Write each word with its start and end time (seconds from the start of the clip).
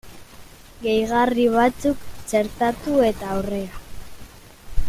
Gehigarri 0.85 1.45
batzuk 1.57 2.09
txertatu 2.31 2.99
eta 3.13 3.31
aurrera! 3.37 3.87